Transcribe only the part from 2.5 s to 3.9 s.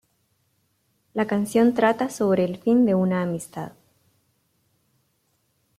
fin de una amistad.